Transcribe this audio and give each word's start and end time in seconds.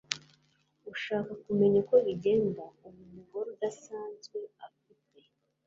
ushaka 0.93 1.31
kumenya 1.43 1.77
uko 1.83 1.95
bigenda 2.05 2.63
ubu 2.85 2.99
umugore 3.07 3.47
udasanzwe 3.55 4.39
afite 4.65 5.17